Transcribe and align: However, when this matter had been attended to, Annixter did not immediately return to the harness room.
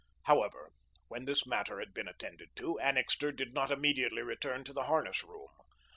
However, 0.23 0.71
when 1.09 1.25
this 1.25 1.45
matter 1.45 1.77
had 1.79 1.93
been 1.93 2.07
attended 2.07 2.49
to, 2.55 2.79
Annixter 2.79 3.31
did 3.31 3.53
not 3.53 3.69
immediately 3.69 4.23
return 4.23 4.63
to 4.63 4.73
the 4.73 4.85
harness 4.85 5.23
room. 5.23 5.49